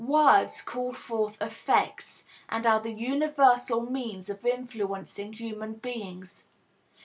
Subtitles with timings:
[0.03, 6.47] Words call forth effects and are the universal means of influencing human beings.